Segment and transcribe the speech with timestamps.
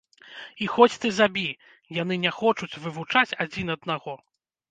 [0.67, 1.43] І хоць ты забі,
[2.01, 4.17] яны не хочуць вывучаць адзін аднаго.